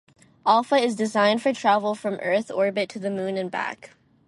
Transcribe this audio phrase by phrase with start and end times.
[0.47, 3.91] Alpha is designed for travel from Earth orbit to the Moon and back.